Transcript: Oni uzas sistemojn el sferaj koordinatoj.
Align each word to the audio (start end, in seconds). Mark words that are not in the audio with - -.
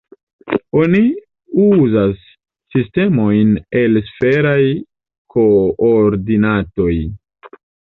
Oni 0.83 1.01
uzas 1.65 2.17
sistemojn 2.77 3.55
el 3.85 4.03
sferaj 4.11 4.59
koordinatoj. 5.39 6.95